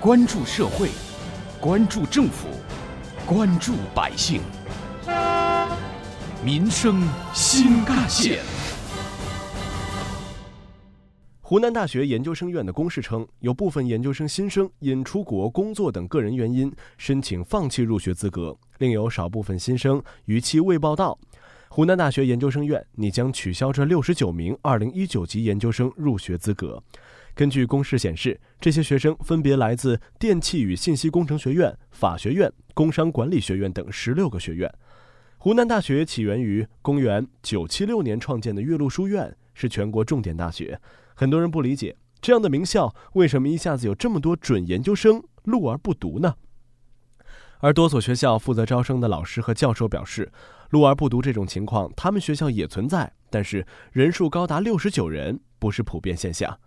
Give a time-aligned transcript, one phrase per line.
[0.00, 0.90] 关注社会，
[1.60, 2.46] 关注政府，
[3.26, 4.40] 关注百姓，
[6.44, 7.02] 民生
[7.34, 8.38] 新干线。
[11.40, 21.18] 湖南大学研究生院的公示称，有部分研究生新生因出国工作等个人原因，申请放弃入学资格；另有少部分新生逾期未报到。
[21.70, 26.80] 湖南大学研究生院拟将取消这六十九名二零一九级研究生入学资格。
[27.38, 34.68] 根据公示显示，这些学生分别来自电气与信息工程学院、法学院、工商管理学院等十六个学院。
[35.36, 40.80] 湖南大学起源于公元九七六年创建的岳麓书院，是全国重点大学。
[41.14, 46.34] 很多人不理解，这样的名校为什么一下子有这么多准研究生录而不读呢？
[47.60, 50.32] 而多所学校负责招生的老师和教授表示，
[50.70, 56.58] 录而不读这种情况，他们学校也存在，但是人数高达六十九人，不是普遍现象。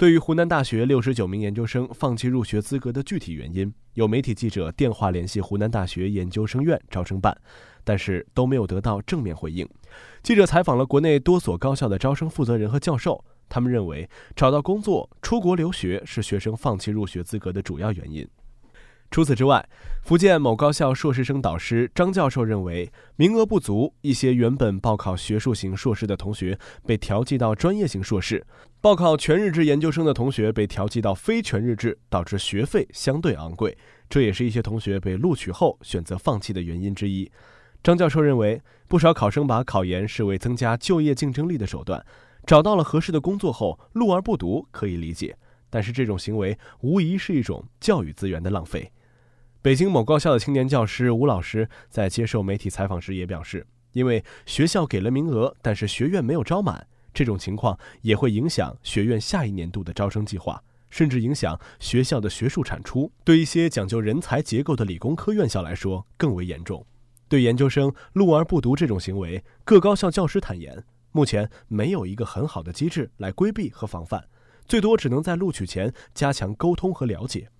[0.00, 7.36] 对于湖南大学六十九名研究生放弃入学资格的具体原因，有媒体记者电话联系湖南大学研究生院招生办，
[7.84, 9.68] 但是都没有得到正面回应。
[10.22, 13.22] 记者采访了国内多所高校的招生负责人和教授。
[13.50, 18.26] 他们认为，找到工作、出国留学是学生放弃入学资格的主要原因。
[19.10, 19.68] 除此之外，
[20.04, 28.46] 福建某高校硕士生导师张教授认为，名额不足，一些原本报考学术型硕士的同学被调剂到专业型硕士，
[28.80, 33.76] 报考全日制研究生的同学被调剂到非全日制，导致学费相对昂贵。
[34.08, 37.28] 这也是一些同学被录取后选择放弃的原因之一。
[37.82, 42.04] 张教授认为，不少考生把考研视为增加就业竞争力的手段。
[42.46, 45.36] 找到了合适的工作后，录而不读可以理解，
[45.68, 48.92] 但是这种行为无疑是一种教育资源的浪费。
[49.62, 63.12] 北京某高校的青年教师吴老师在接受媒体采访时也表示，因为学校给了名额，但是学院没有招满，这种情况也会影响学院下一年度的招生计划，甚至影响学校的学术产出。
[63.22, 66.86] 对一些讲究人才结构的理工科院校来说更为严重。
[67.28, 70.82] 对研究生录而不读这种行为，各高校教师坦言。
[71.12, 74.24] 目前没有一个很好的机制来规避和防范，
[74.66, 77.50] 最多只能在录取前加强沟通和了解。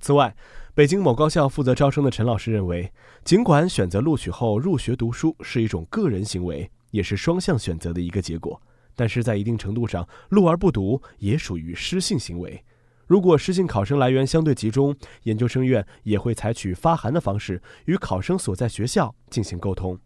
[0.00, 0.34] 此外，
[0.74, 2.92] 北京某高校负责招生的陈老师认为，
[3.24, 8.60] 尽管选择录取后入学读书是一种个人行为，也是双向选择的一个结果，
[8.94, 12.64] 但是在一定程度上，录而不读也属于失信行为。
[13.06, 14.94] 如果失信考生来源相对集中，
[15.24, 19.98] 研究生院也会采取发函的方式与考生所在学校进行沟通。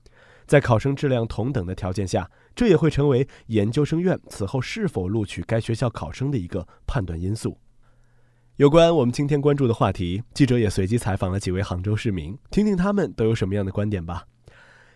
[0.47, 7.59] 在考生质量同等的条件下，这也会成为研究生院此后是否录取该学校考生的一个判断因素。
[8.63, 14.25] 有关我们今天关注的话题，记者也随机采访了几位杭州市民，听听他们都有什么样的观点吧。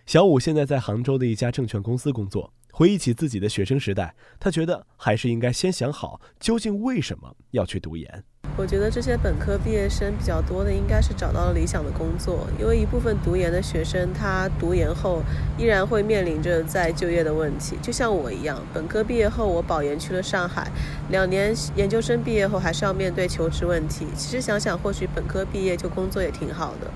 [0.05, 2.53] 小武现在在杭州的一家证券公司工作。
[2.71, 8.23] 回忆起自己的学生时代，他觉得还是应该先想好究竟为什么要去读研。
[8.57, 15.21] 我觉得这些本科毕业生比较多的，应该是找到了理想的工作，因为一部分读研的学生，他读研后
[15.59, 17.77] 依然会面临着再就业的问题。
[17.83, 20.71] 就像我一样，本科毕业后我保研去了上海，
[21.11, 24.07] 两年研究生毕业后还是要面对求职问题。
[24.15, 26.91] 其实想想，或许本科毕业就工作也挺好的。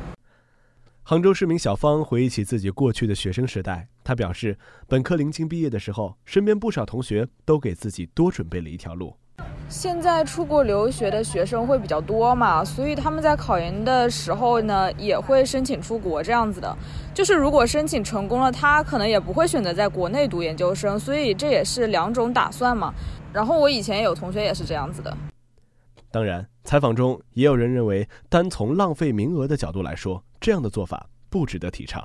[1.04, 4.58] 杭州市民小芳回忆起自己过去的学生时代，她表示，
[4.88, 9.14] 本科临近毕业的时候，身边不少同学都给自己多准备了一条路。
[9.72, 16.78] 现在出国留学的学生会比较多嘛，所以他们在考研的时候呢，也会申请出国这样子的。
[17.14, 22.94] 就是如果申请成功了，他可能也不会选择在国内读研究生，所以这也是两种打算嘛。
[23.31, 25.18] 然后我以前有同学也是这样子的。
[26.12, 30.22] 当然，采访中也有人认为，单从浪费名额的角度来说。
[30.42, 32.04] 这样的做法不值得提倡。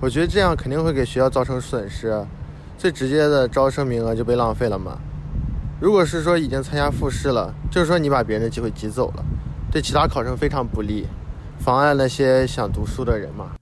[0.00, 2.24] 我觉得这样肯定会给学校造成损失，
[2.78, 4.96] 最直接的招生名额就被浪费了嘛。
[5.82, 9.24] 如果是说已经参加复试了，就是说你把别人的机会挤走了，
[9.68, 11.08] 对其他考生非常不利，
[11.58, 13.56] 妨碍那些想读书的人嘛。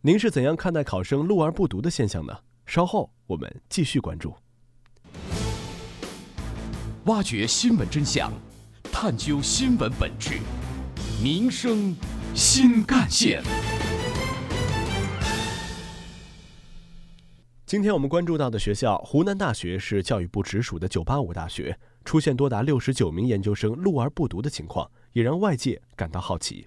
[0.00, 2.36] 您是怎样看待考生录而不读的现象呢？
[2.66, 4.34] 稍后我们继续关注。
[7.04, 8.32] 挖掘新闻真相，
[8.90, 10.40] 探究新闻本质，
[11.22, 11.94] 民生。
[12.34, 13.42] 新干线。
[17.70, 26.66] 今天我们关注到的学校，湖南大学是教育部直属的985大学，出现多达六十九名研究生录而不读的情况，也让外界感到好奇。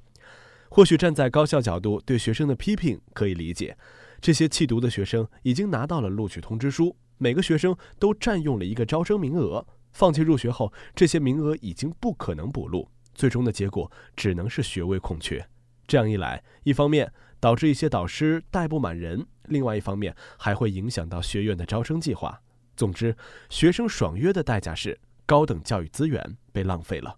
[0.70, 3.78] 或许站在高校角度对学生的批评可以理解，
[4.22, 15.46] 这些弃读的学生已经拿到了录取通知书，每个学生都占用了一个招生名额，放弃入学后，这些名额已经不可能补录，最终的结果只能是学位空缺。
[15.86, 17.12] 这样一来，一方面
[17.44, 22.42] 导致一些导师带不满人，另外一方面还会影响到学院的招生计划。
[22.78, 23.14] 总之，
[23.50, 27.14] 学生爽约的代价是高等教育资源被浪费了。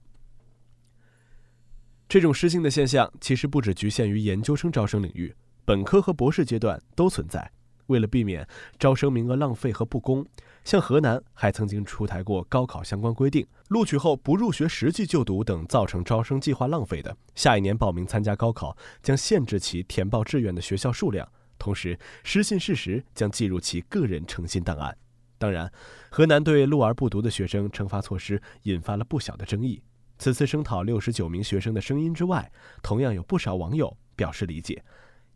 [2.09, 5.31] 这种失信的现象其实不只局限于研究生招生领域，
[5.63, 7.51] 本科和博士阶段都存在。
[7.87, 8.47] 为了避免
[8.79, 10.25] 招生名额浪费和不公，
[10.63, 21.27] 像河南还曾经出台过高考相关规定：录取后不入学实际就读等造成招生计划浪费的，下一年报名参加高考将限制其填报志愿的学校数量，
[21.59, 24.97] 同时失信事实将记入其个人诚信档案。
[25.37, 25.71] 当然，
[26.09, 29.81] 河南对录而不读的学生惩罚措施引发了不小的争议。
[30.17, 32.49] 此次声讨六十九名学生的声音之外，
[32.81, 34.81] 同样有不少网友表示理解，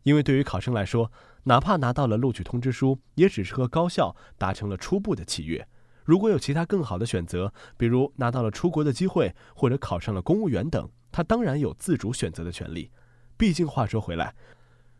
[0.04, 1.12] 因为对于考生来说，
[1.44, 5.66] 哪怕拿到了录取通知书，也只是和高校达成了初步的契约。
[6.04, 12.90] 如果有其他更好的选择，比如拿到了出国的机会，或者考上了公务员等，他当然有自主选择的权利。
[13.36, 14.34] 毕竟话说回来，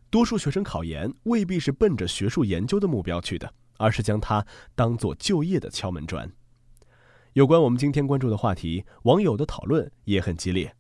[0.09, 6.31] 多数学生考研未必是奔着学术研究的目标去的，而是将它当做就业的敲门砖。
[7.35, 10.75] 有关我们今天关注的话题，网友的讨论也很激烈。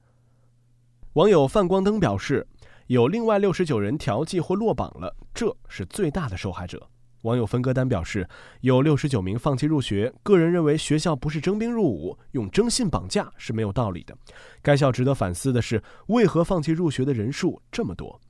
[1.14, 2.46] 网友范光灯表示，
[2.90, 6.88] 有另外六十九人调剂或落榜了，这是最大的受害者。
[7.22, 8.28] 网友分割单表示，
[8.62, 14.18] 有六十九名放弃入学，个人认为学校不是征兵入伍，用征信绑架是没有道理的。
[14.60, 18.20] 该校值得反思的是，为何放弃入学的人数这么多？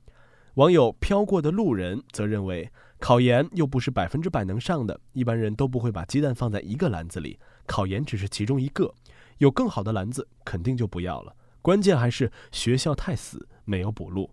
[0.53, 7.39] 网友飘过的路人则认为，考研又不是百分之百能上的，一般人都不会把鸡蛋放在一个篮子里。
[7.65, 8.93] 考研只是其中一个，
[9.39, 11.35] 有更好的篮子肯定就不要了。
[11.63, 14.29] 关键还是学校太死，没有补录。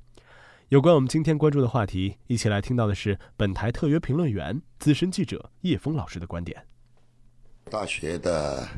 [0.68, 6.62] 有关我们今天关注的话题，一起来听到的是本台特约评论员、资深记者叶峰老师的观点。
[7.70, 8.68] 大学的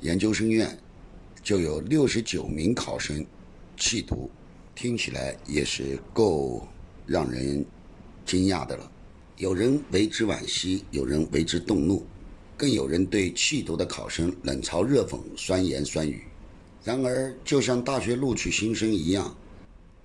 [0.00, 0.74] 研究生院
[1.42, 3.26] 就有六十九名考生
[3.76, 4.30] 弃读，
[4.74, 6.66] 听起来也是够
[7.04, 7.62] 让人
[8.24, 8.90] 惊讶的了。
[9.36, 12.06] 有人为之惋惜，有人为之动怒。
[12.56, 16.22] 更有人对弃读的考生冷嘲热讽、酸言酸语。
[16.82, 19.36] 然而，就像大学录取新生一样，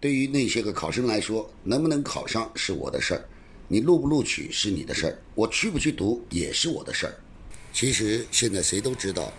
[0.03, 3.25] 对于那些个考生来说，能不能考上是我的事儿，
[3.69, 7.15] 你录不录取是你的事儿，我去不去读也是我的事儿。
[7.71, 9.31] 其实，现在谁都知道，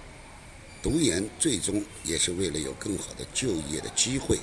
[0.83, 4.39] 读研最终也是为了有更好的就业的机会。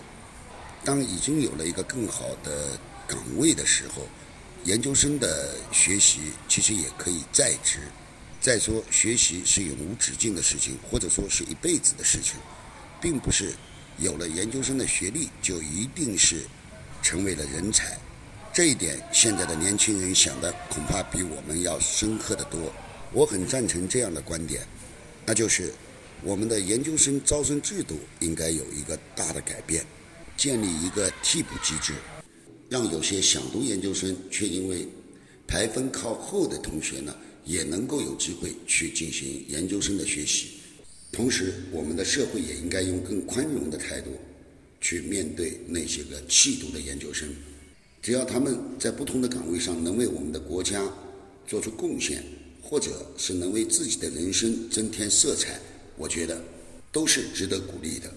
[0.86, 4.08] 当已经有了一个更好的岗位的时候，
[4.64, 7.80] 研究生的学习其实也可以在职。
[8.40, 12.36] 再说，学习是永无止境的事情，或者说是一辈子的事情，
[13.02, 13.56] 并不是
[13.98, 16.42] 有了研究生的学历就一定是
[17.02, 17.98] 成为了人才。
[18.54, 22.74] 这一点，现在的年轻人想的恐怕比我们要深刻的多。
[23.14, 24.62] 我很赞成这样的观点，
[25.26, 25.74] 那就是
[26.24, 29.86] 我们的研究生招生制度应该有一个大的改变，
[30.36, 31.94] 建立一个替补机制，
[32.70, 34.88] 让有些想读研究生却因为
[35.48, 37.16] 排分靠后的同学呢。
[37.44, 40.61] 也能够有机会去进行研究生的学习，
[41.12, 44.12] 同时，我们的社会也应该用更宽容的态度
[44.80, 47.28] 去面对那些个弃读的研究生。
[48.02, 50.82] 只要他们在不同的岗位上能为我们的国家
[51.46, 52.24] 做出贡献，
[52.62, 55.60] 或者是能为自己的人生增添色彩，
[55.98, 56.42] 我觉得
[56.92, 58.12] 都是值得鼓励的。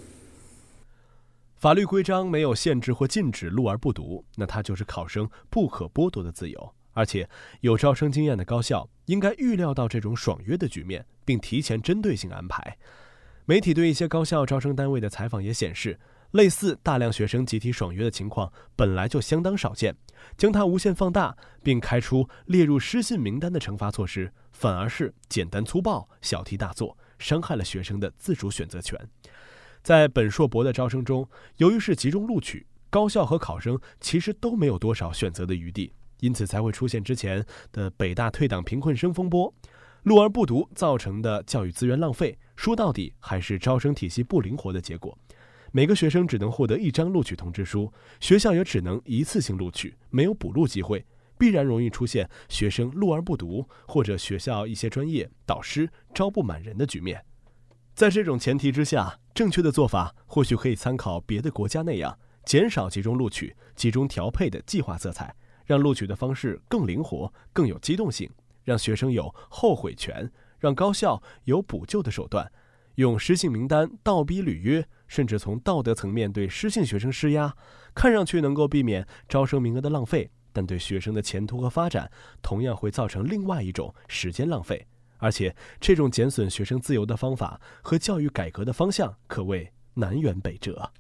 [1.56, 6.74] 法律规章没有限制或禁止录而不读，那它就是考生不可剥夺的自由。
[6.94, 7.28] 而且，
[7.60, 12.78] 有招生经验的高校应该预料到这种爽约的局面，并提前针对性安排。
[13.44, 19.94] 媒体对一些高校招生单位的采访也显示，类似大量学生集体爽约的情况本来就相当少见，
[20.36, 28.98] 将它无限放大并开出列入失信名单的惩罚措施，反而是简单粗暴、小题大做，伤害了学生的自主选择权。
[29.82, 35.92] 在本硕博的招生中，由于是集中录取，高校和考生其实都没有多少选择的余地。
[36.24, 39.52] 因此才会出现之前的北大退档贫困生风波，
[40.04, 45.18] 录而不读造成的教育资源浪费，说到底还是招生体系不灵活的结果。
[45.70, 51.04] 每个学生只能获得一张录取通知书，学校也只能一次性录取，没有补录机会，
[51.36, 57.22] 必然容易出现学生录而不读，或者学校一些专业导师招不满人的局面。
[57.94, 65.34] 在这种前提之下，正确的做法或许可以参考别的国家那样，减少集中录取、集中调配的计划色彩。
[65.64, 68.30] 让录取的方式更灵活、更有机动性，
[68.64, 72.50] 让学生有后悔权，让高校有补救的手段，
[72.96, 77.54] 用失信名单倒逼履约，甚至从道德层面对失信学生施压，
[77.94, 82.10] 看上去能够避免招生名额的浪费，但对学生的前途和发展
[82.42, 84.86] 同样会造成另外一种时间浪费。
[85.18, 90.90] 而且，这种减损学生自由的方法和教育改革的方向可谓南辕北辙。